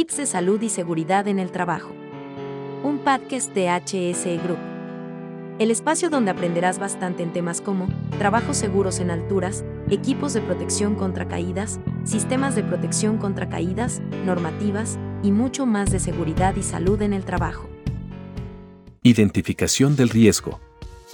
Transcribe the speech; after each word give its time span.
Tips 0.00 0.16
de 0.16 0.24
salud 0.24 0.62
y 0.62 0.70
seguridad 0.70 1.28
en 1.28 1.38
el 1.38 1.50
trabajo. 1.52 1.92
Un 2.82 3.00
podcast 3.00 3.52
de 3.52 3.68
HSE 3.68 4.38
Group. 4.38 4.56
El 5.58 5.70
espacio 5.70 6.08
donde 6.08 6.30
aprenderás 6.30 6.78
bastante 6.78 7.22
en 7.22 7.34
temas 7.34 7.60
como 7.60 7.86
trabajos 8.18 8.56
seguros 8.56 8.98
en 8.98 9.10
alturas, 9.10 9.62
equipos 9.90 10.32
de 10.32 10.40
protección 10.40 10.94
contra 10.94 11.28
caídas, 11.28 11.80
sistemas 12.04 12.54
de 12.54 12.62
protección 12.62 13.18
contra 13.18 13.50
caídas, 13.50 14.00
normativas 14.24 14.98
y 15.22 15.32
mucho 15.32 15.66
más 15.66 15.90
de 15.90 16.00
seguridad 16.00 16.56
y 16.56 16.62
salud 16.62 17.02
en 17.02 17.12
el 17.12 17.26
trabajo. 17.26 17.68
Identificación 19.02 19.96
del 19.96 20.08
riesgo. 20.08 20.60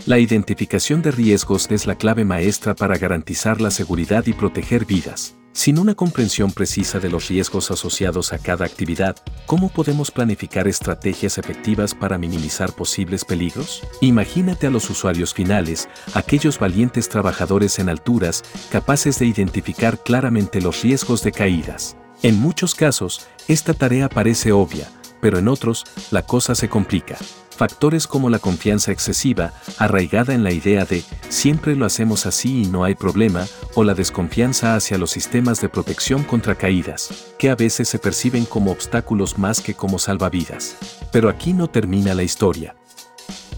La 0.06 0.20
identificación 0.20 1.02
de 1.02 1.10
riesgos 1.10 1.68
es 1.72 1.88
la 1.88 1.96
clave 1.96 2.24
maestra 2.24 2.76
para 2.76 2.96
garantizar 2.98 3.60
la 3.60 3.72
seguridad 3.72 4.24
y 4.28 4.32
proteger 4.32 4.84
vidas. 4.84 5.34
Sin 5.56 5.78
una 5.78 5.94
comprensión 5.94 6.52
precisa 6.52 6.98
de 7.00 7.08
los 7.08 7.28
riesgos 7.28 7.70
asociados 7.70 8.34
a 8.34 8.38
cada 8.38 8.66
actividad, 8.66 9.16
¿cómo 9.46 9.70
podemos 9.70 10.10
planificar 10.10 10.68
estrategias 10.68 11.38
efectivas 11.38 11.94
para 11.94 12.18
minimizar 12.18 12.74
posibles 12.74 13.24
peligros? 13.24 13.82
Imagínate 14.02 14.66
a 14.66 14.70
los 14.70 14.90
usuarios 14.90 15.32
finales, 15.32 15.88
aquellos 16.12 16.58
valientes 16.58 17.08
trabajadores 17.08 17.78
en 17.78 17.88
alturas, 17.88 18.44
capaces 18.70 19.18
de 19.18 19.24
identificar 19.24 19.98
claramente 20.02 20.60
los 20.60 20.82
riesgos 20.82 21.22
de 21.22 21.32
caídas. 21.32 21.96
En 22.22 22.38
muchos 22.38 22.74
casos, 22.74 23.26
esta 23.48 23.72
tarea 23.72 24.10
parece 24.10 24.52
obvia, 24.52 24.90
pero 25.26 25.40
en 25.40 25.48
otros, 25.48 25.84
la 26.12 26.22
cosa 26.22 26.54
se 26.54 26.68
complica. 26.68 27.16
Factores 27.50 28.06
como 28.06 28.30
la 28.30 28.38
confianza 28.38 28.92
excesiva, 28.92 29.52
arraigada 29.76 30.34
en 30.34 30.44
la 30.44 30.52
idea 30.52 30.84
de 30.84 31.02
siempre 31.30 31.74
lo 31.74 31.84
hacemos 31.84 32.26
así 32.26 32.62
y 32.62 32.66
no 32.66 32.84
hay 32.84 32.94
problema, 32.94 33.44
o 33.74 33.82
la 33.82 33.94
desconfianza 33.94 34.76
hacia 34.76 34.98
los 34.98 35.10
sistemas 35.10 35.60
de 35.60 35.68
protección 35.68 36.22
contra 36.22 36.54
caídas, 36.54 37.34
que 37.40 37.50
a 37.50 37.56
veces 37.56 37.88
se 37.88 37.98
perciben 37.98 38.44
como 38.44 38.70
obstáculos 38.70 39.36
más 39.36 39.60
que 39.60 39.74
como 39.74 39.98
salvavidas. 39.98 40.76
Pero 41.10 41.28
aquí 41.28 41.52
no 41.52 41.66
termina 41.66 42.14
la 42.14 42.22
historia. 42.22 42.76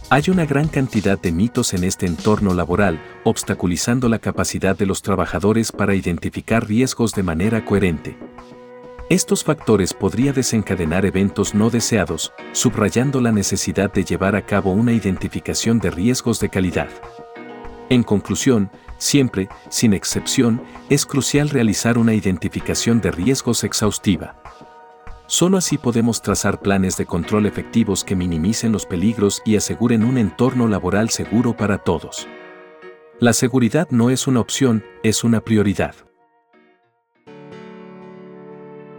Hay 0.09 0.31
una 0.31 0.47
gran 0.47 0.69
cantidad 0.69 1.21
de 1.21 1.33
mitos 1.33 1.75
en 1.75 1.85
este 1.85 2.07
entorno 2.07 2.55
laboral, 2.55 2.99
obstaculizando 3.25 4.09
la 4.09 4.21
capacidad 4.21 4.75
de 4.75 4.87
los 4.87 5.03
trabajadores 5.03 5.71
para 5.71 5.95
identificar 5.95 6.67
riesgos 6.67 7.13
de 7.13 7.25
manera 7.25 7.67
coherente. 7.67 8.17
Estos 9.11 9.43
factores 9.43 9.95
podrían 9.95 10.35
desencadenar 10.35 11.07
eventos 11.07 11.55
no 11.55 11.71
deseados, 11.71 12.35
subrayando 12.53 13.23
la 13.23 13.33
necesidad 13.33 13.91
de 13.91 14.05
llevar 14.05 14.37
a 14.37 14.45
cabo 14.45 14.73
una 14.73 14.93
identificación 14.93 15.79
de 15.79 15.91
riesgos 15.91 16.41
de 16.41 16.51
calidad. 16.51 16.91
En 17.89 18.03
conclusión, 18.03 18.71
siempre, 18.99 19.49
sin 19.71 19.95
excepción, 19.95 20.61
es 20.91 21.07
crucial 21.07 21.49
realizar 21.49 21.97
una 21.97 22.13
identificación 22.13 23.01
de 23.01 23.11
riesgos 23.11 23.65
exhaustiva. 23.65 24.43
Solo 25.27 25.57
así 25.57 25.79
podemos 25.79 26.21
trazar 26.21 26.61
planes 26.61 26.99
de 26.99 27.07
control 27.07 27.47
efectivos 27.47 28.05
que 28.05 28.15
minimicen 28.15 28.73
los 28.73 28.85
peligros 28.85 29.41
y 29.47 29.57
aseguren 29.57 30.05
un 30.05 30.19
entorno 30.19 30.69
laboral 30.69 31.09
seguro 31.09 31.57
para 31.57 31.79
todos. 31.79 32.29
La 33.21 33.33
seguridad 33.33 33.89
no 33.91 34.11
es 34.11 34.27
una 34.27 34.41
opción, 34.41 34.85
es 35.03 35.25
una 35.25 35.41
prioridad. 35.41 36.08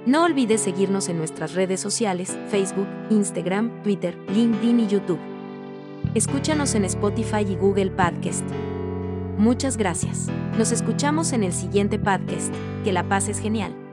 No 0.05 0.23
olvides 0.23 0.61
seguirnos 0.61 1.09
en 1.09 1.17
nuestras 1.17 1.53
redes 1.53 1.81
sociales, 1.81 2.37
Facebook, 2.49 2.87
Instagram, 3.09 3.83
Twitter, 3.83 4.17
LinkedIn 4.29 4.79
y 4.79 4.87
YouTube. 4.87 5.19
Escúchanos 6.15 6.73
en 6.75 6.85
Spotify 6.85 7.45
y 7.47 7.55
Google 7.55 7.91
Podcast. 7.91 8.45
Muchas 9.37 9.77
gracias. 9.77 10.27
Nos 10.57 10.71
escuchamos 10.71 11.33
en 11.33 11.43
el 11.43 11.53
siguiente 11.53 11.99
podcast. 11.99 12.53
Que 12.83 12.93
la 12.93 13.07
paz 13.07 13.27
es 13.27 13.39
genial. 13.39 13.88